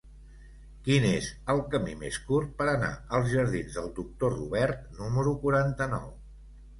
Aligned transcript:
Quin 0.85 1.03
és 1.09 1.25
el 1.53 1.59
camí 1.75 1.91
més 1.99 2.17
curt 2.29 2.55
per 2.61 2.65
anar 2.71 2.89
als 3.17 3.29
jardins 3.33 3.77
del 3.81 3.91
Doctor 3.99 4.33
Robert 4.39 4.89
número 5.03 5.35
quaranta-nou? 5.45 6.09